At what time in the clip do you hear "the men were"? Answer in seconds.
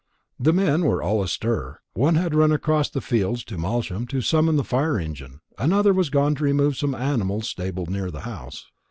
0.39-1.03